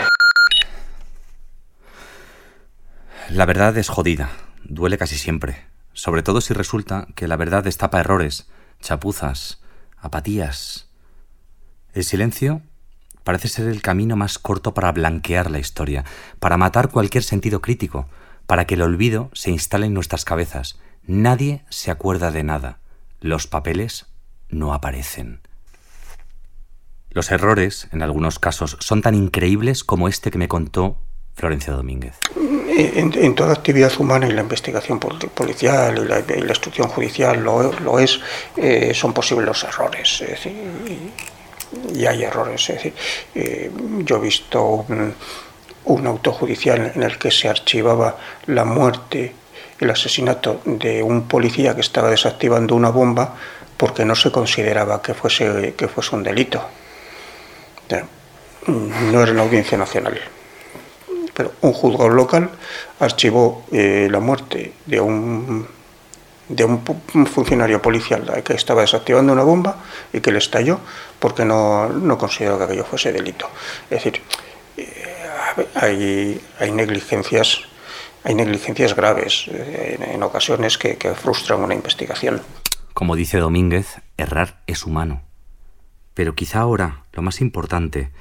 La 3.29 3.47
verdad 3.47 3.75
es 3.77 3.89
jodida, 3.89 4.29
duele 4.63 4.99
casi 4.99 5.17
siempre, 5.17 5.68
sobre 5.93 6.23
todo 6.23 6.41
si 6.41 6.53
resulta 6.53 7.07
que 7.15 7.27
la 7.27 7.37
verdad 7.37 7.63
destapa 7.63 7.99
errores, 7.99 8.49
chapuzas, 8.81 9.61
apatías, 9.97 10.89
el 11.93 12.03
silencio 12.03 12.61
parece 13.23 13.47
ser 13.47 13.67
el 13.67 13.81
camino 13.81 14.15
más 14.15 14.39
corto 14.39 14.73
para 14.73 14.91
blanquear 14.91 15.51
la 15.51 15.59
historia, 15.59 16.05
para 16.39 16.57
matar 16.57 16.89
cualquier 16.89 17.23
sentido 17.23 17.61
crítico, 17.61 18.07
para 18.45 18.65
que 18.65 18.75
el 18.75 18.81
olvido 18.81 19.29
se 19.33 19.51
instale 19.51 19.87
en 19.87 19.93
nuestras 19.93 20.25
cabezas. 20.25 20.79
Nadie 21.05 21.63
se 21.69 21.91
acuerda 21.91 22.31
de 22.31 22.43
nada. 22.43 22.79
Los 23.21 23.47
papeles 23.47 24.07
no 24.49 24.73
aparecen. 24.73 25.41
Los 27.11 27.31
errores, 27.31 27.87
en 27.91 28.03
algunos 28.03 28.39
casos, 28.39 28.77
son 28.79 29.01
tan 29.01 29.15
increíbles 29.15 29.83
como 29.83 30.07
este 30.07 30.31
que 30.31 30.37
me 30.37 30.47
contó 30.47 30.97
Florencia 31.33 31.73
Domínguez. 31.73 32.19
En, 32.81 33.35
toda 33.35 33.53
actividad 33.53 33.91
humana 33.99 34.27
y 34.27 34.31
la 34.31 34.41
investigación 34.41 34.99
policial 34.99 35.97
y 35.97 36.07
la, 36.07 36.47
instrucción 36.47 36.87
judicial 36.87 37.43
lo, 37.43 37.99
es, 37.99 38.19
eh, 38.55 38.93
son 38.93 39.13
posibles 39.13 39.45
los 39.45 39.63
errores 39.65 40.23
y 41.93 42.05
hay 42.05 42.23
errores. 42.23 42.69
Eh, 42.69 43.71
yo 43.99 44.15
he 44.15 44.19
visto 44.19 44.63
un, 44.63 45.13
un 45.85 46.07
auto 46.07 46.31
judicial 46.31 46.93
en 46.95 47.03
el 47.03 47.17
que 47.17 47.31
se 47.31 47.49
archivaba 47.49 48.17
la 48.45 48.65
muerte 48.65 49.33
el 49.79 49.89
asesinato 49.89 50.61
de 50.65 51.01
un 51.01 51.27
policía 51.27 51.73
que 51.73 51.81
estaba 51.81 52.09
desactivando 52.09 52.75
una 52.75 52.89
bomba 52.89 53.35
porque 53.77 54.03
no 54.03 54.15
se 54.15 54.31
consideraba 54.31 55.01
que 55.01 55.13
fuese, 55.13 55.73
que 55.75 55.87
fuese 55.87 56.15
un 56.15 56.23
delito. 56.23 56.61
No 58.67 59.23
era 59.23 59.33
la 59.33 59.41
Audiencia 59.41 59.77
Nacional. 59.77 60.19
Un 61.61 61.73
juzgado 61.73 62.09
local 62.09 62.49
archivó 62.99 63.65
eh, 63.71 64.07
la 64.11 64.19
muerte 64.19 64.73
de 64.85 64.99
un, 64.99 65.67
de 66.47 66.63
un 66.65 66.81
funcionario 67.25 67.81
policial 67.81 68.41
que 68.43 68.53
estaba 68.53 68.81
desactivando 68.81 69.33
una 69.33 69.43
bomba 69.43 69.77
y 70.11 70.19
que 70.19 70.31
le 70.31 70.39
estalló 70.39 70.79
porque 71.19 71.45
no, 71.45 71.89
no 71.89 72.17
consideró 72.17 72.57
que 72.57 72.65
aquello 72.65 72.85
fuese 72.85 73.11
delito. 73.11 73.49
Es 73.89 74.03
decir, 74.03 74.21
eh, 74.77 75.27
hay, 75.75 76.41
hay 76.59 76.71
negligencias 76.71 77.61
hay 78.21 78.35
negligencias 78.35 78.97
graves 78.97 79.45
eh, 79.47 79.97
en, 80.13 80.21
ocasiones 80.23 80.77
que 80.77 80.97
frustran 81.15 81.63
una 81.63 81.73
investigación. 81.73 82.41
Como 82.93 83.15
dice 83.15 83.37
Domínguez, 83.37 84.01
errar 84.17 84.61
es 84.67 84.85
humano. 84.85 85.21
Pero 86.13 86.35
quizá 86.35 86.59
ahora 86.59 87.05
lo 87.13 87.21
más 87.21 87.39
importante 87.39 88.11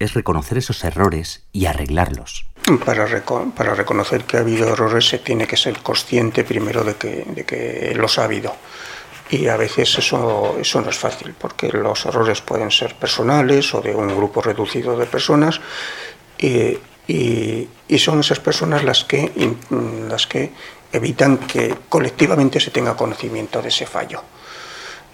es 0.00 0.14
reconocer 0.14 0.58
esos 0.58 0.82
errores 0.82 1.46
y 1.52 1.66
arreglarlos. 1.66 2.46
Para, 2.84 3.06
para, 3.54 3.74
reconocer 3.74 4.24
que 4.24 4.38
ha 4.38 4.40
habido 4.40 4.72
errores 4.72 5.06
se 5.06 5.18
tiene 5.18 5.46
que 5.46 5.56
ser 5.56 5.80
consciente 5.80 6.44
primero 6.44 6.82
de 6.82 6.94
que, 6.96 7.24
de 7.26 7.44
que 7.44 7.92
los 7.94 8.18
ha 8.18 8.24
habido. 8.24 8.56
Y 9.30 9.48
a 9.48 9.56
veces 9.56 9.98
eso, 9.98 10.56
eso 10.58 10.80
no 10.80 10.90
es 10.90 10.96
fácil, 10.96 11.34
porque 11.38 11.68
los 11.68 12.06
errores 12.06 12.40
pueden 12.40 12.70
ser 12.70 12.94
personales 12.94 13.74
o 13.74 13.80
de 13.80 13.94
un 13.94 14.08
grupo 14.08 14.40
reducido 14.40 14.96
de 14.96 15.06
personas. 15.06 15.60
Y, 16.38 16.78
y, 17.06 17.98
son 17.98 18.20
esas 18.20 18.40
personas 18.40 18.82
las 18.82 19.04
que, 19.04 19.30
las 20.08 20.26
que 20.26 20.52
evitan 20.92 21.38
que 21.38 21.74
colectivamente 21.88 22.60
se 22.60 22.70
tenga 22.70 22.96
conocimiento 22.96 23.60
de 23.60 23.68
ese 23.68 23.86
fallo. 23.86 24.22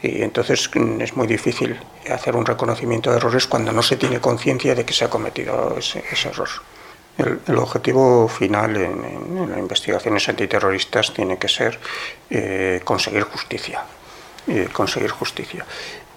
Y 0.03 0.23
entonces 0.23 0.71
mm, 0.75 1.01
es 1.01 1.17
muy 1.17 1.27
difícil 1.27 1.79
hacer 2.11 2.37
un 2.37 2.47
reconocimiento 2.47 3.11
de 3.11 3.17
errores 3.17 3.47
cuando 3.47 3.73
no 3.73 3.83
se 3.83 3.97
tiene 3.97 4.21
conciencia 4.21 4.75
de 4.75 4.85
que 4.85 4.93
se 4.93 5.05
ha 5.05 5.11
cometido 5.11 5.77
ese, 5.79 6.03
error. 6.29 6.49
El, 7.21 7.59
objetivo 7.59 8.29
final 8.29 8.77
en, 8.77 9.49
las 9.51 9.59
investigaciones 9.59 10.29
antiterroristas 10.29 11.13
tiene 11.13 11.39
que 11.39 11.49
ser 11.49 11.79
eh, 12.31 12.81
conseguir 12.85 13.23
justicia. 13.23 13.83
Eh, 14.47 14.69
conseguir 14.73 15.11
justicia. 15.11 15.65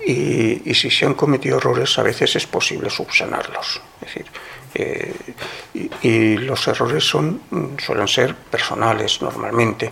Y, 0.05 0.69
y, 0.69 0.73
si 0.73 0.89
se 0.89 1.05
han 1.05 1.13
cometido 1.13 1.57
errores, 1.57 1.97
a 1.99 2.03
veces 2.03 2.35
es 2.35 2.47
posible 2.47 2.89
subsanarlos. 2.89 3.81
Es 4.01 4.07
decir, 4.07 4.25
eh, 4.75 5.13
y, 6.01 6.37
los 6.37 6.67
errores 6.67 7.03
son, 7.03 7.41
suelen 7.77 8.07
ser 8.07 8.35
personales 8.35 9.21
normalmente, 9.21 9.91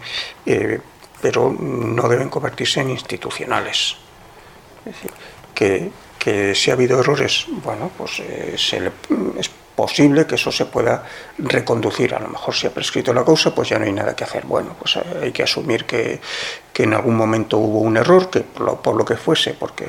pero 1.22 1.56
no 1.58 2.08
deben 2.08 2.30
convertirse 2.30 2.82
en 2.82 2.90
institucionales. 2.90 3.98
Es 4.86 4.96
decir, 4.96 5.12
que, 5.54 5.92
que 6.22 6.54
si 6.54 6.70
ha 6.70 6.76
habido 6.76 7.00
errores, 7.00 7.48
bueno, 7.64 7.90
pues 7.98 8.20
eh, 8.20 8.54
se 8.56 8.80
le, 8.80 8.92
es 9.40 9.50
posible 9.76 10.28
que 10.28 10.36
eso 10.36 10.52
se 10.52 10.68
pueda 10.68 11.04
reconducir. 11.40 12.14
A 12.14 12.20
lo 12.20 12.28
mejor 12.28 12.54
si 12.54 12.68
ha 12.68 12.70
prescrito 12.70 13.12
la 13.12 13.26
causa, 13.26 13.56
pues 13.56 13.70
ya 13.70 13.80
no 13.80 13.86
hay 13.86 13.92
nada 13.92 14.16
que 14.16 14.24
hacer. 14.24 14.46
Bueno, 14.46 14.76
pues 14.78 14.98
hay 14.98 15.32
que 15.32 15.42
asumir 15.42 15.86
que, 15.86 16.22
que 16.72 16.84
en 16.84 16.94
algún 16.94 17.16
momento 17.16 17.58
hubo 17.58 17.80
un 17.80 17.98
error, 17.98 18.30
que 18.30 18.42
por 18.42 18.62
lo, 18.62 18.80
por 18.80 18.96
lo, 18.96 19.04
que 19.04 19.16
fuese, 19.16 19.56
porque 19.56 19.88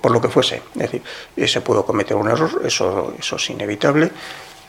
por 0.00 0.10
lo 0.10 0.22
que 0.22 0.28
fuese, 0.28 0.62
es 0.74 0.90
decir, 0.90 1.02
se 1.46 1.60
pudo 1.60 1.84
cometer 1.84 2.16
un 2.16 2.30
error, 2.30 2.62
eso, 2.64 3.12
eso 3.18 3.36
es 3.36 3.50
inevitable, 3.50 4.10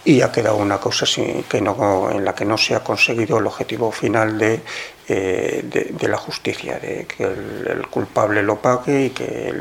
y 0.07 0.21
ha 0.21 0.31
quedado 0.31 0.55
una 0.55 0.79
causa 0.79 1.05
que 1.49 1.59
no, 1.59 2.09
en 2.09 2.23
la 2.23 2.33
que 2.33 2.45
no 2.45 2.57
se 2.57 2.73
ha 2.75 2.79
conseguido 2.81 3.39
el 3.39 3.45
objetivo 3.45 3.91
final 3.91 4.37
de, 4.37 4.61
eh, 5.09 5.65
de, 5.99 6.07
la 6.07 6.15
justicia, 6.15 6.79
de 6.79 7.05
que 7.05 7.25
el, 7.25 7.85
culpable 7.89 8.41
lo 8.41 8.61
pague 8.61 9.07
y 9.07 9.09
que 9.09 9.51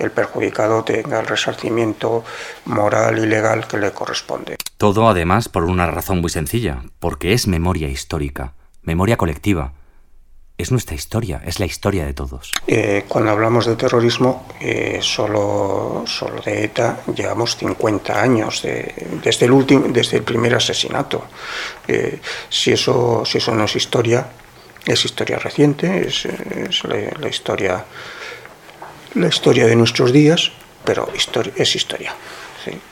el, 0.00 0.10
perjudicado 0.10 0.82
tenga 0.82 1.20
el 1.20 1.26
resarcimiento 1.28 2.24
moral 2.64 3.20
y 3.20 3.26
legal 3.26 3.68
que 3.68 3.78
le 3.78 3.92
corresponde. 3.92 4.56
Todo 4.76 5.08
además 5.08 5.48
por 5.48 5.62
una 5.62 5.86
razón 5.86 6.20
muy 6.20 6.30
sencilla, 6.30 6.82
porque 6.98 7.32
es 7.32 7.46
memoria 7.46 7.86
histórica, 7.86 8.54
memoria 8.82 9.16
colectiva 9.16 9.72
es 10.58 10.70
nuestra 10.70 10.94
historia, 10.94 11.42
es 11.44 11.58
la 11.58 11.66
historia 11.66 12.04
de 12.04 12.14
todos. 12.14 12.52
Eh, 12.66 13.04
cuando 13.08 13.30
hablamos 13.30 13.66
de 13.66 13.76
terrorismo, 13.76 14.46
eh, 14.60 14.98
solo, 15.02 16.04
solo 16.06 16.40
de 16.40 16.64
ETA 16.64 17.00
llevamos 17.14 17.56
50 17.56 18.22
años, 18.22 18.62
desde, 18.62 19.44
el 19.46 19.52
último, 19.52 19.86
desde 19.88 20.18
el 20.18 20.22
primer 20.22 20.54
asesinato. 20.54 21.24
Eh, 21.88 22.20
si, 22.48 22.72
eso, 22.72 23.24
si 23.24 23.38
eso 23.38 23.54
no 23.54 23.64
es 23.64 23.76
historia, 23.76 24.28
es 24.84 25.04
historia 25.04 25.38
reciente, 25.38 26.06
es, 26.06 26.28
la, 26.84 27.28
historia, 27.28 27.84
la 29.14 29.28
historia 29.28 29.66
de 29.66 29.76
nuestros 29.76 30.12
días, 30.12 30.52
pero 30.84 31.08
historia, 31.14 31.52
es 31.56 31.74
historia. 31.74 32.14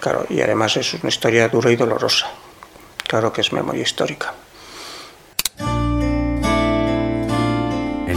claro, 0.01 0.27
y 0.29 0.41
además 0.41 0.77
es 0.77 0.95
una 0.95 1.09
historia 1.09 1.49
dura 1.49 1.71
y 1.71 1.77
dolorosa. 1.77 2.31
Claro 3.07 3.33
que 3.33 3.41
es 3.41 3.53
memoria 3.53 3.83
histórica. 3.83 4.35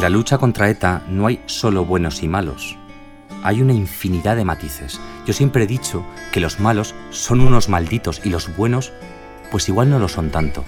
La 0.03 0.09
lucha 0.09 0.37
contra 0.37 0.69
ETA 0.69 1.01
no 1.07 1.27
hay 1.27 1.41
solo 1.45 1.85
buenos 1.85 2.23
y 2.23 2.27
malos. 2.27 2.77
Hay 3.41 3.61
una 3.61 3.71
infinidad 3.71 4.35
de 4.35 4.43
matices. 4.43 4.99
Yo 5.25 5.31
siempre 5.31 5.63
he 5.63 5.65
dicho 5.65 6.03
que 6.33 6.41
los 6.41 6.59
malos 6.59 6.93
son 7.11 7.39
unos 7.39 7.69
malditos 7.69 8.19
y 8.25 8.29
los 8.29 8.53
buenos, 8.57 8.91
pues 9.49 9.69
igual 9.69 9.89
no 9.89 9.99
lo 9.99 10.09
son 10.09 10.29
tanto. 10.29 10.65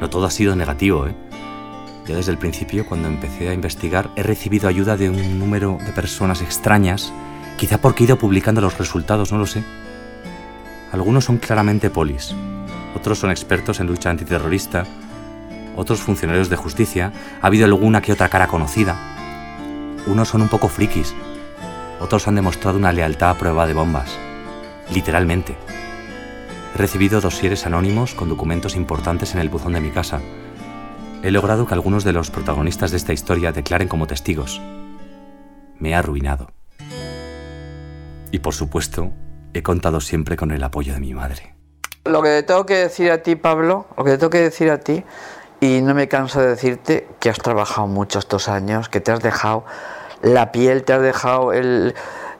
No 0.00 0.08
todo 0.08 0.24
ha 0.24 0.30
sido 0.30 0.56
negativo, 0.56 1.06
¿eh? 1.06 1.14
Yo 2.06 2.16
desde 2.16 2.32
el 2.32 2.38
principio, 2.38 2.86
cuando 2.86 3.08
empecé 3.08 3.50
a 3.50 3.52
investigar, 3.52 4.08
he 4.16 4.22
recibido 4.22 4.70
ayuda 4.70 4.96
de 4.96 5.10
un 5.10 5.38
número 5.38 5.76
de 5.84 5.92
personas 5.92 6.40
extrañas, 6.40 7.12
quizá 7.58 7.76
porque 7.76 8.04
he 8.04 8.06
ido 8.06 8.16
publicando 8.16 8.62
los 8.62 8.78
resultados, 8.78 9.32
no 9.32 9.38
lo 9.38 9.46
sé. 9.46 9.62
Algunos 10.92 11.26
son 11.26 11.36
claramente 11.36 11.90
polis, 11.90 12.34
otros 12.96 13.18
son 13.18 13.30
expertos 13.30 13.80
en 13.80 13.86
lucha 13.86 14.08
antiterrorista, 14.08 14.86
otros 15.76 16.00
funcionarios 16.00 16.48
de 16.48 16.56
justicia, 16.56 17.12
ha 17.40 17.46
habido 17.46 17.64
alguna 17.64 18.02
que 18.02 18.12
otra 18.12 18.28
cara 18.28 18.48
conocida. 18.48 18.96
Unos 20.06 20.28
son 20.28 20.42
un 20.42 20.48
poco 20.48 20.68
frikis, 20.68 21.14
otros 22.00 22.28
han 22.28 22.34
demostrado 22.34 22.76
una 22.76 22.92
lealtad 22.92 23.30
a 23.30 23.38
prueba 23.38 23.66
de 23.66 23.74
bombas. 23.74 24.18
Literalmente. 24.92 25.56
He 26.74 26.78
recibido 26.78 27.20
dosieres 27.20 27.66
anónimos 27.66 28.14
con 28.14 28.28
documentos 28.28 28.76
importantes 28.76 29.34
en 29.34 29.40
el 29.40 29.48
buzón 29.48 29.72
de 29.72 29.80
mi 29.80 29.90
casa. 29.90 30.20
He 31.22 31.30
logrado 31.30 31.66
que 31.66 31.74
algunos 31.74 32.04
de 32.04 32.12
los 32.12 32.30
protagonistas 32.30 32.90
de 32.90 32.98
esta 32.98 33.12
historia 33.12 33.52
declaren 33.52 33.88
como 33.88 34.06
testigos. 34.06 34.60
Me 35.78 35.90
he 35.90 35.94
arruinado. 35.94 36.50
Y 38.30 38.40
por 38.40 38.52
supuesto, 38.52 39.12
he 39.54 39.62
contado 39.62 40.00
siempre 40.00 40.36
con 40.36 40.50
el 40.50 40.62
apoyo 40.62 40.92
de 40.92 41.00
mi 41.00 41.14
madre. 41.14 41.54
Lo 42.04 42.20
que 42.20 42.28
te 42.28 42.42
tengo 42.42 42.66
que 42.66 42.74
decir 42.74 43.10
a 43.10 43.22
ti, 43.22 43.36
Pablo, 43.36 43.86
lo 43.96 44.04
que 44.04 44.10
te 44.10 44.18
tengo 44.18 44.30
que 44.30 44.42
decir 44.42 44.70
a 44.70 44.80
ti 44.80 45.04
y 45.60 45.80
no 45.80 45.94
me 45.94 46.08
canso 46.08 46.40
de 46.40 46.48
decirte 46.48 47.08
que 47.20 47.30
has 47.30 47.38
trabajado 47.38 47.86
mucho 47.86 48.18
estos 48.18 48.48
años, 48.48 48.88
que 48.88 49.00
te 49.00 49.12
has 49.12 49.20
dejado 49.20 49.64
la 50.22 50.52
piel, 50.52 50.84
te 50.84 50.92
has 50.92 51.02
dejado 51.02 51.52
el, 51.52 51.94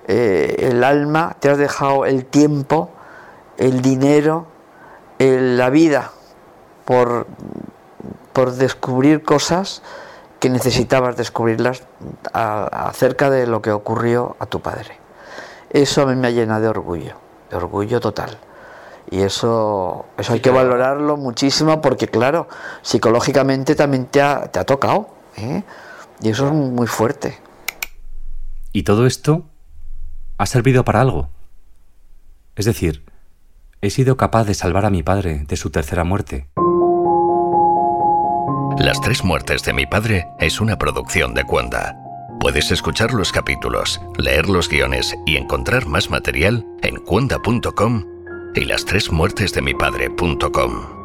eh, 0.07 0.57
el 0.59 0.85
alma, 0.85 1.37
te 1.41 1.49
has 1.51 1.59
dejado 1.59 2.07
el 2.07 2.25
tiempo, 2.25 2.91
el 3.57 3.83
dinero, 3.83 4.47
la 5.19 5.71
vida 5.71 6.11
por, 6.85 7.27
por 8.33 8.53
descubrir 8.53 9.23
cosas 9.23 9.83
que 10.41 10.51
necesitabas 10.51 11.17
descubrirlas 11.17 11.85
acerca 12.33 13.31
de 13.31 13.47
lo 13.47 13.63
que 13.63 13.73
ocurrió 13.73 14.37
a 14.39 14.47
tu 14.47 14.61
padre. 14.61 14.99
Eso 15.71 16.03
a 16.03 16.07
mí 16.07 16.17
me 16.17 16.35
llena 16.35 16.61
de 16.61 16.69
orgullo, 16.69 17.15
de 17.49 17.57
orgullo 17.57 18.01
total. 18.01 18.37
Y 19.11 19.23
eso, 19.23 20.07
eso 20.17 20.33
hay 20.33 20.41
que 20.41 20.51
valorarlo 20.51 21.17
muchísimo 21.17 21.81
porque, 21.81 22.09
claro, 22.09 22.49
psicológicamente 22.83 23.75
también 23.75 24.07
te 24.07 24.23
ha, 24.23 24.47
te 24.51 24.59
ha 24.59 24.65
tocado. 24.65 25.09
¿eh? 25.37 25.63
Y 26.21 26.31
eso 26.31 26.47
es 26.47 26.53
muy 26.53 26.87
fuerte. 26.87 27.39
¿Y 28.73 28.83
todo 28.83 29.07
esto 29.07 29.45
ha 30.39 30.47
servido 30.47 30.85
para 30.85 31.01
algo? 31.01 31.29
Es 32.57 32.65
decir, 32.65 33.05
he 33.81 33.91
sido 33.91 34.17
capaz 34.17 34.45
de 34.45 34.55
salvar 34.55 34.85
a 34.85 34.91
mi 34.91 35.03
padre 35.03 35.45
de 35.47 35.57
su 35.57 35.71
tercera 35.71 36.05
muerte. 36.05 36.49
Las 38.79 39.01
tres 39.01 39.23
muertes 39.23 39.63
de 39.63 39.73
mi 39.73 39.87
padre 39.87 40.27
es 40.41 40.61
una 40.61 40.77
producción 40.77 41.35
de 41.35 41.45
Cuanda. 41.45 41.97
Puedes 42.41 42.71
escuchar 42.73 43.13
los 43.13 43.31
capítulos, 43.31 44.01
leer 44.19 44.49
los 44.49 44.69
guiones 44.69 45.15
y 45.27 45.37
encontrar 45.37 45.87
más 45.87 46.11
material 46.11 46.67
en 46.83 46.97
cuanda.com 46.97 48.14
y 48.55 48.65
las 48.65 48.85
tres 48.85 49.11
muertes 49.11 49.53
de 49.53 49.63
mi 49.63 49.75
padre.com. 49.75 51.04